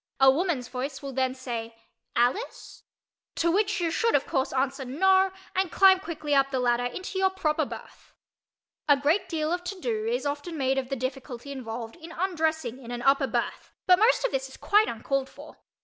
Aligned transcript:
A 0.19 0.31
woman's 0.31 0.67
voice 0.67 1.03
will 1.03 1.13
then 1.13 1.35
say 1.35 1.75
"Alice?" 2.15 2.81
to 3.35 3.51
which 3.51 3.79
you 3.79 3.91
should 3.91 4.15
of 4.15 4.25
course 4.25 4.51
answer 4.51 4.83
"No" 4.83 5.31
and 5.55 5.71
climb 5.71 5.99
quickly 5.99 6.33
up 6.33 6.49
the 6.49 6.59
ladder 6.59 6.85
into 6.85 7.19
your 7.19 7.29
proper 7.29 7.65
berth. 7.65 8.11
A 8.89 8.97
great 8.97 9.29
deal 9.29 9.53
of 9.53 9.63
"to 9.65 9.79
do" 9.79 10.07
is 10.07 10.25
often 10.25 10.57
made 10.57 10.79
of 10.79 10.89
the 10.89 10.95
difficulty 10.95 11.51
involved 11.51 11.97
in 11.97 12.11
undressing 12.11 12.79
in 12.83 12.89
an 12.89 13.03
upper 13.03 13.27
berth 13.27 13.75
but 13.85 13.99
most 13.99 14.25
of 14.25 14.31
this 14.31 14.49
is 14.49 14.57
quite 14.57 14.87
uncalled 14.87 15.29
for. 15.29 15.57